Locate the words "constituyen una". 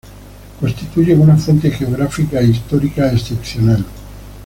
0.59-1.37